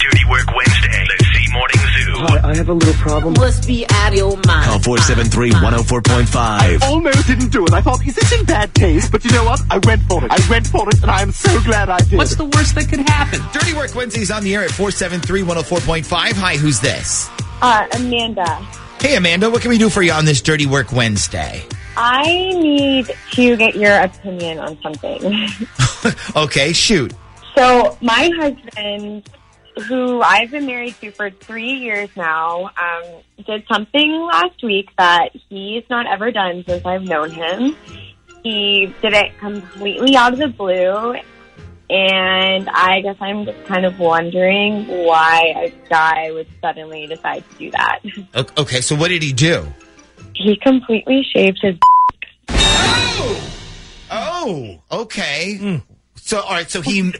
[0.00, 1.06] Dirty Work Wednesday.
[1.08, 2.12] Let's see Morning Zoo.
[2.16, 3.34] Hi, I have a little problem.
[3.34, 4.64] Must be out of your mind.
[4.66, 6.82] Call 473-104.5.
[6.82, 7.72] Almost didn't do it.
[7.72, 9.12] I thought, is this in bad taste?
[9.12, 9.60] But you know what?
[9.70, 10.30] I went for it.
[10.30, 12.16] I went for it, and I am so glad I did.
[12.16, 13.40] What's the worst that could happen?
[13.52, 16.32] Dirty Work Wednesdays on the air at 473-104.5.
[16.32, 17.28] Hi, who's this?
[17.62, 18.56] Uh, Amanda,
[19.00, 21.62] Hey, Amanda, what can we do for you on this Dirty Work Wednesday?
[21.96, 25.48] I need to get your opinion on something.
[26.36, 27.12] Okay, shoot.
[27.54, 29.28] so, my husband,
[29.88, 35.30] who I've been married to for three years now, um, did something last week that
[35.48, 37.76] he's not ever done since I've known him.
[38.42, 41.14] He did it completely out of the blue.
[41.92, 47.58] And I guess I'm just kind of wondering why a guy would suddenly decide to
[47.58, 47.98] do that.
[48.58, 49.66] Okay, so what did he do?
[50.34, 51.76] He completely shaved his
[54.12, 55.80] Oh, okay.
[56.16, 57.12] So, all right, so he,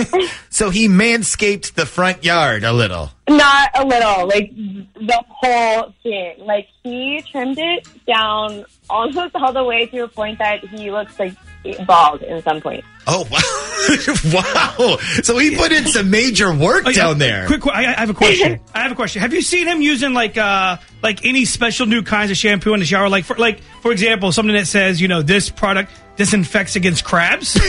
[0.50, 3.10] so he manscaped the front yard a little.
[3.28, 6.34] Not a little, like the whole thing.
[6.38, 11.18] Like he trimmed it down almost all the way to a point that he looks
[11.18, 11.34] like
[11.86, 12.84] bald in some point.
[13.06, 14.34] Oh, wow.
[14.78, 14.96] wow.
[15.22, 16.96] So he put in some major work Oh, yeah.
[17.04, 17.46] down there.
[17.46, 18.60] Quick, I, I have a question.
[18.74, 19.22] I have a question.
[19.22, 22.80] Have you seen him using like uh like any special new kinds of shampoo in
[22.80, 23.08] the shower?
[23.08, 27.58] Like for like for example, something that says you know this product disinfects against crabs.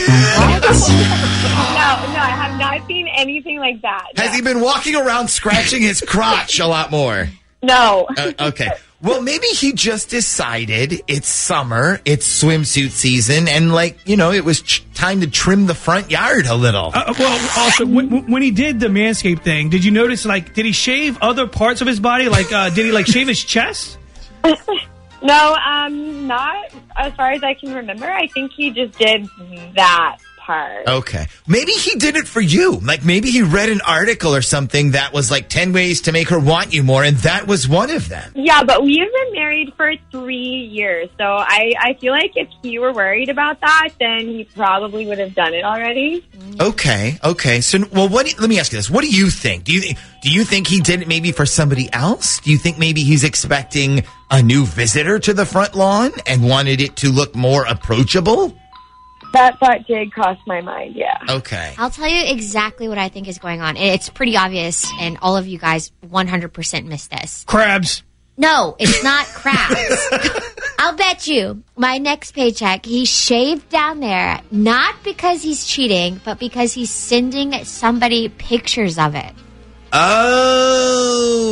[1.80, 4.06] No, no, I have not seen anything like that.
[4.16, 7.28] Has he been walking around scratching his crotch a lot more?
[7.62, 8.06] No.
[8.16, 8.70] Uh, okay.
[9.02, 14.44] Well, maybe he just decided it's summer, it's swimsuit season, and like, you know, it
[14.44, 16.90] was ch- time to trim the front yard a little.
[16.92, 20.66] Uh, well, also when, when he did the manscape thing, did you notice like did
[20.66, 22.28] he shave other parts of his body?
[22.28, 23.98] Like uh, did he like shave his chest?
[25.22, 28.10] No, um, not as far as I can remember.
[28.10, 29.28] I think he just did
[29.74, 30.16] that
[30.86, 31.26] Okay.
[31.46, 32.76] Maybe he did it for you.
[32.76, 36.28] Like maybe he read an article or something that was like 10 ways to make
[36.28, 38.32] her want you more, and that was one of them.
[38.34, 42.78] Yeah, but we've been married for three years, so I, I feel like if he
[42.78, 46.26] were worried about that, then he probably would have done it already.
[46.60, 47.18] Okay.
[47.22, 47.60] Okay.
[47.60, 48.26] So, well, what?
[48.26, 49.64] Do, let me ask you this: What do you think?
[49.64, 52.40] Do you do you think he did it maybe for somebody else?
[52.40, 56.80] Do you think maybe he's expecting a new visitor to the front lawn and wanted
[56.80, 58.54] it to look more approachable?
[59.32, 61.18] That thought did cross my mind, yeah.
[61.28, 61.74] Okay.
[61.78, 63.76] I'll tell you exactly what I think is going on.
[63.76, 67.44] It's pretty obvious, and all of you guys 100% missed this.
[67.46, 68.02] Crabs.
[68.36, 70.08] No, it's not crabs.
[70.78, 76.38] I'll bet you my next paycheck, he shaved down there, not because he's cheating, but
[76.38, 79.32] because he's sending somebody pictures of it.
[79.92, 81.50] Oh,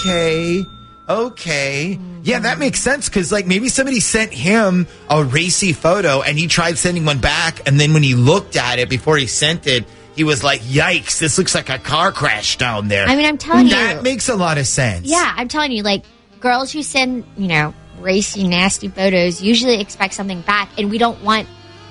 [0.00, 0.62] okay.
[1.10, 1.98] Okay.
[2.22, 6.46] Yeah, that makes sense because, like, maybe somebody sent him a racy photo and he
[6.46, 7.66] tried sending one back.
[7.66, 11.18] And then when he looked at it before he sent it, he was like, yikes,
[11.18, 13.06] this looks like a car crash down there.
[13.06, 13.94] I mean, I'm telling that you.
[13.96, 15.06] That makes a lot of sense.
[15.06, 16.04] Yeah, I'm telling you, like,
[16.38, 21.20] girls who send, you know, racy, nasty photos usually expect something back, and we don't
[21.22, 21.48] want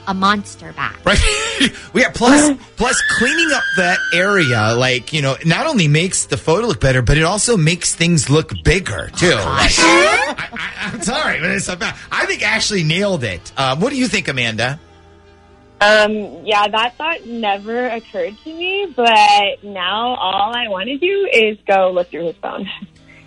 [0.09, 0.99] a monster back.
[1.05, 1.19] Right.
[1.93, 2.09] yeah.
[2.09, 6.81] Plus, plus cleaning up that area, like you know, not only makes the photo look
[6.81, 9.29] better, but it also makes things look bigger too.
[9.29, 9.37] Like,
[9.77, 13.51] I, I, I'm sorry, but it's about, I think Ashley nailed it.
[13.55, 14.79] Um, what do you think, Amanda?
[15.81, 21.29] Um, yeah, that thought never occurred to me, but now all I want to do
[21.31, 22.67] is go look through his phone.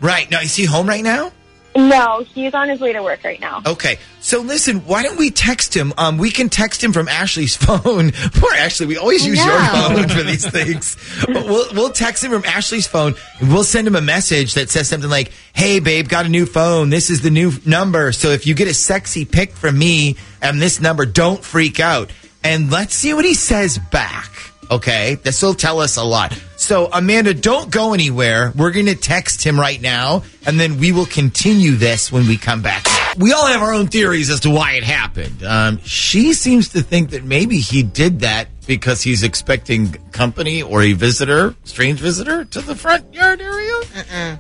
[0.00, 1.32] Right now, is he home right now?
[1.74, 3.62] No, he's on his way to work right now.
[3.66, 5.92] Okay, so listen, why don't we text him?
[5.96, 8.12] Um, we can text him from Ashley's phone.
[8.12, 10.96] Poor Ashley, we always use your phone for these things.
[11.26, 14.70] But we'll we'll text him from Ashley's phone, and we'll send him a message that
[14.70, 16.90] says something like, "Hey, babe, got a new phone.
[16.90, 18.12] This is the new number.
[18.12, 22.10] So if you get a sexy pic from me and this number, don't freak out."
[22.44, 24.51] And let's see what he says back.
[24.72, 25.16] Okay.
[25.16, 26.32] This will tell us a lot.
[26.56, 28.52] So, Amanda, don't go anywhere.
[28.56, 32.36] We're going to text him right now, and then we will continue this when we
[32.36, 32.86] come back.
[33.18, 35.42] We all have our own theories as to why it happened.
[35.42, 40.82] Um, she seems to think that maybe he did that because he's expecting company or
[40.82, 43.72] a visitor, strange visitor, to the front yard area.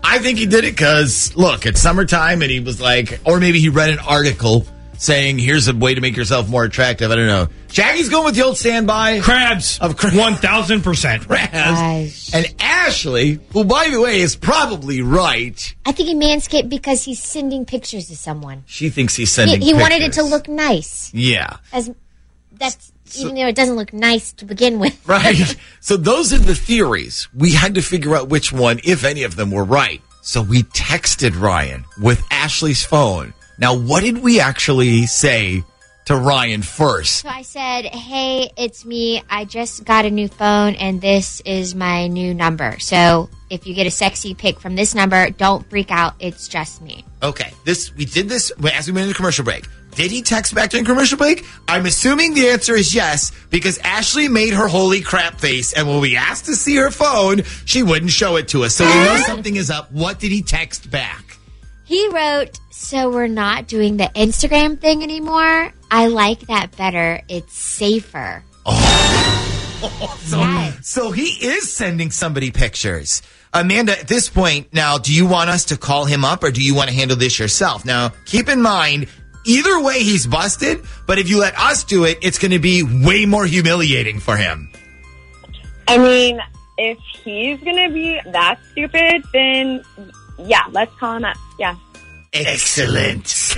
[0.04, 3.58] I think he did it because, look, it's summertime, and he was like, or maybe
[3.58, 4.64] he read an article
[5.02, 7.10] saying, here's a way to make yourself more attractive.
[7.10, 7.48] I don't know.
[7.72, 9.18] Shaggy's going with the old standby.
[9.20, 9.80] Crabs.
[9.80, 10.14] Of crabs.
[10.16, 11.26] 1000%.
[11.26, 12.30] Crabs.
[12.32, 15.74] And Ashley, who, by the way, is probably right.
[15.84, 18.62] I think he manscaped because he's sending pictures to someone.
[18.66, 21.12] She thinks he's He, sending he wanted it to look nice.
[21.12, 21.56] Yeah.
[21.72, 21.90] As
[22.52, 24.96] that's even though it doesn't look nice to begin with.
[25.08, 25.56] Right.
[25.80, 27.28] so those are the theories.
[27.34, 30.00] We had to figure out which one, if any of them, were right.
[30.20, 33.34] So we texted Ryan with Ashley's phone.
[33.62, 35.62] Now, what did we actually say
[36.06, 37.20] to Ryan first?
[37.20, 39.22] So I said, "Hey, it's me.
[39.30, 42.80] I just got a new phone, and this is my new number.
[42.80, 46.14] So if you get a sexy pic from this number, don't freak out.
[46.18, 49.68] It's just me." Okay, this we did this as we went into commercial break.
[49.94, 51.44] Did he text back during commercial break?
[51.68, 56.00] I'm assuming the answer is yes because Ashley made her holy crap face, and when
[56.00, 58.74] we asked to see her phone, she wouldn't show it to us.
[58.74, 59.92] So we know something is up.
[59.92, 61.38] What did he text back?
[61.92, 65.70] He wrote, "So we're not doing the Instagram thing anymore.
[65.90, 67.20] I like that better.
[67.28, 68.70] It's safer." So,
[70.40, 70.78] Yes.
[70.88, 73.20] so he is sending somebody pictures.
[73.52, 76.62] Amanda, at this point, now, do you want us to call him up or do
[76.62, 77.84] you want to handle this yourself?
[77.84, 79.08] Now, keep in mind,
[79.44, 82.82] either way, he's busted, but if you let us do it, it's going to be
[82.82, 84.70] way more humiliating for him.
[85.88, 86.40] I mean,
[86.78, 89.84] if he's gonna be that stupid, then
[90.38, 91.36] yeah, let's call him up.
[91.58, 91.76] Yeah.
[92.32, 93.54] Excellent.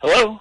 [0.00, 0.40] Hello,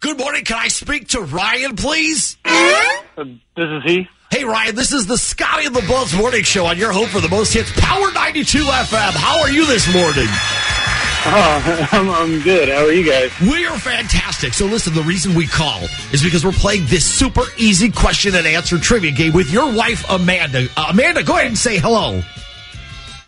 [0.00, 0.44] Good morning.
[0.44, 2.36] Can I speak to Ryan, please?
[2.44, 3.24] uh,
[3.56, 4.08] this is he.
[4.44, 7.22] Hey, Ryan, this is the Scotty and the Buzz Morning Show on your home for
[7.22, 9.12] the most hits, Power 92 FM.
[9.12, 10.26] How are you this morning?
[10.28, 12.68] Oh, I'm, I'm good.
[12.68, 13.32] How are you guys?
[13.40, 14.52] We are fantastic.
[14.52, 15.80] So listen, the reason we call
[16.12, 20.04] is because we're playing this super easy question and answer trivia game with your wife,
[20.10, 20.68] Amanda.
[20.76, 22.20] Uh, Amanda, go ahead and say hello.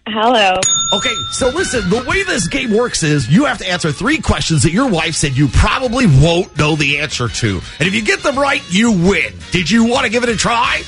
[0.08, 0.60] Hello.
[0.92, 4.64] Okay, so listen, the way this game works is you have to answer three questions
[4.64, 7.62] that your wife said you probably won't know the answer to.
[7.78, 9.32] And if you get them right, you win.
[9.50, 10.82] Did you want to give it a try?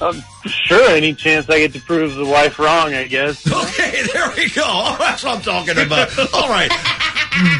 [0.00, 3.46] Um, sure, any chance I get to prove the wife wrong, I guess.
[3.70, 4.96] Okay, there we go.
[4.98, 6.10] That's what I'm talking about.
[6.34, 6.70] All right.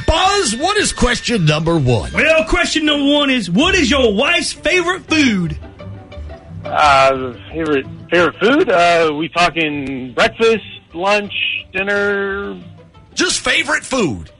[0.06, 2.12] Buzz, what is question number one?
[2.12, 5.58] Well, question number one is what is your wife's favorite food?
[6.64, 8.68] Uh, favorite favorite food?
[8.68, 10.64] Uh, we talking breakfast,
[10.94, 11.32] lunch,
[11.72, 12.60] dinner?
[13.14, 14.30] Just favorite food.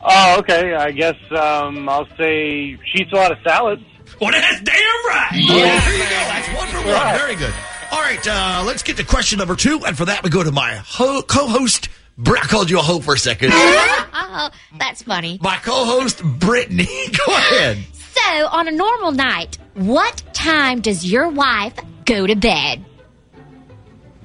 [0.00, 0.74] Oh, okay.
[0.74, 3.82] I guess um, I'll say she eats a lot of salads.
[4.20, 4.74] Well, that's damn
[5.06, 5.30] right.
[5.32, 6.08] Oh, there you go.
[6.10, 7.18] That's one for one.
[7.18, 7.54] Very good.
[7.90, 9.80] All right, uh, let's get to question number two.
[9.86, 11.88] And for that, we go to my ho- co-host.
[12.16, 13.50] Br- I called you a hoe for a second.
[13.54, 15.38] Oh, that's funny.
[15.42, 16.84] my co-host, Brittany.
[17.26, 17.78] Go ahead.
[18.14, 21.74] So, on a normal night, what time does your wife
[22.04, 22.84] go to bed?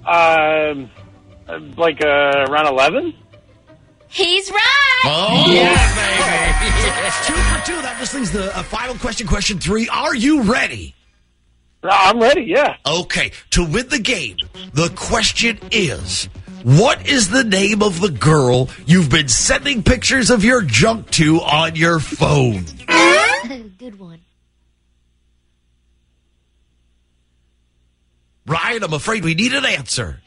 [0.05, 0.89] Um,
[1.77, 3.13] like uh, around eleven.
[4.09, 5.01] He's right.
[5.05, 6.06] Oh, yeah, baby.
[7.25, 7.81] two for two.
[7.81, 9.87] That just leaves the uh, final question, question three.
[9.89, 10.95] Are you ready?
[11.83, 12.41] I'm ready.
[12.41, 12.75] Yeah.
[12.85, 14.37] Okay, to win the game,
[14.73, 16.25] the question is
[16.63, 21.39] what is the name of the girl you've been sending pictures of your junk to
[21.39, 22.65] on your phone?
[23.77, 24.19] Good one.
[28.45, 30.21] Ryan, I'm afraid we need an answer.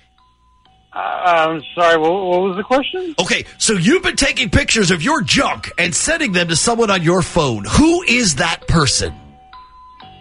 [1.24, 1.98] I'm sorry.
[1.98, 3.14] What, what was the question?
[3.18, 7.02] Okay, so you've been taking pictures of your junk and sending them to someone on
[7.02, 7.64] your phone.
[7.64, 9.14] Who is that person?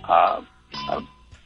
[0.03, 0.41] Uh,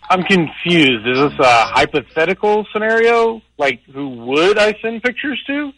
[0.10, 1.07] I'm confused.
[1.07, 3.41] Is this a hypothetical scenario?
[3.57, 5.72] Like, who would I send pictures to?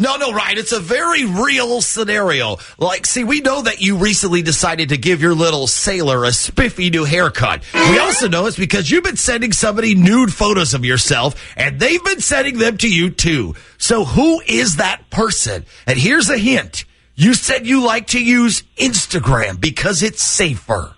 [0.00, 2.56] No, no, Ryan, it's a very real scenario.
[2.78, 6.88] Like, see, we know that you recently decided to give your little sailor a spiffy
[6.88, 7.62] new haircut.
[7.74, 12.02] We also know it's because you've been sending somebody nude photos of yourself, and they've
[12.02, 13.54] been sending them to you too.
[13.76, 15.66] So who is that person?
[15.86, 16.86] And here's a hint.
[17.14, 20.94] You said you like to use Instagram because it's safer.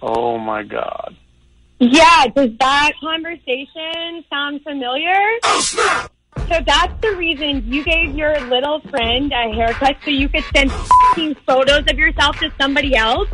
[0.00, 1.16] Oh my god.
[1.80, 5.14] Yeah, does that conversation sound familiar?
[5.42, 6.13] Oh, snap!
[6.48, 10.70] So that's the reason you gave your little friend a haircut so you could send
[10.70, 13.28] f***ing photos of yourself to somebody else?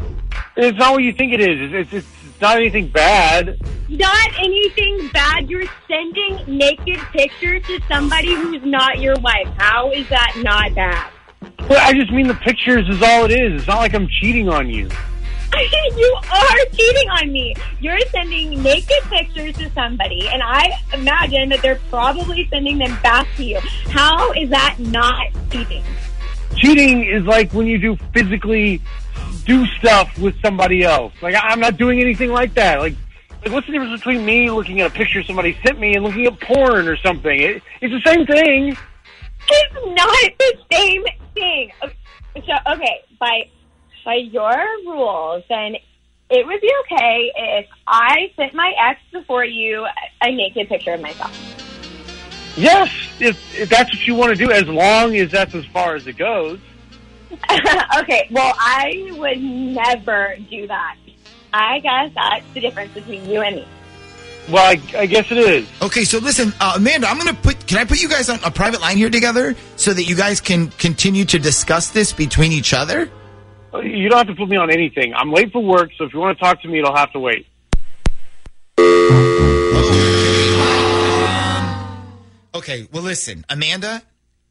[0.56, 1.72] It's not what you think it is.
[1.72, 3.58] It's, it's, it's not anything bad.
[3.88, 5.50] Not anything bad.
[5.50, 9.48] You're sending naked pictures to somebody who's not your wife.
[9.56, 11.10] How is that not bad?
[11.56, 13.60] But I just mean the pictures is all it is.
[13.60, 14.88] It's not like I'm cheating on you.
[15.96, 17.54] you are cheating on me.
[17.80, 23.26] You're sending naked pictures to somebody, and I imagine that they're probably sending them back
[23.36, 23.58] to you.
[23.88, 25.82] How is that not cheating?
[26.56, 28.80] Cheating is like when you do physically
[29.44, 31.12] do stuff with somebody else.
[31.22, 32.78] Like I'm not doing anything like that.
[32.78, 32.94] Like,
[33.42, 36.26] like what's the difference between me looking at a picture somebody sent me and looking
[36.26, 37.40] at porn or something?
[37.40, 38.76] It, it's the same thing.
[39.48, 41.04] It's not the same
[41.34, 41.72] thing.
[41.82, 43.48] Okay, So, okay, by
[44.04, 44.54] by your
[44.84, 45.76] rules, then
[46.30, 49.86] it would be okay if I sent my ex before you
[50.22, 51.36] a naked picture of myself.
[52.56, 52.90] Yes,
[53.20, 56.06] if, if that's what you want to do, as long as that's as far as
[56.06, 56.58] it goes.
[57.98, 60.96] okay, well, I would never do that.
[61.52, 63.68] I guess that's the difference between you and me.
[64.48, 65.68] Well, I, I guess it is.
[65.80, 67.66] Okay, so listen, uh, Amanda, I'm going to put.
[67.66, 70.40] Can I put you guys on a private line here together so that you guys
[70.40, 73.10] can continue to discuss this between each other?
[73.72, 75.14] You don't have to put me on anything.
[75.14, 77.20] I'm late for work, so if you want to talk to me, it'll have to
[77.20, 77.46] wait.
[82.52, 84.02] Okay, well, listen, Amanda,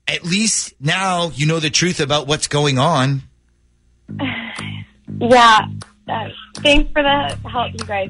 [0.07, 3.23] at least now you know the truth about what's going on.
[5.21, 5.65] Yeah.
[6.07, 8.09] Uh, thanks for the help, you guys.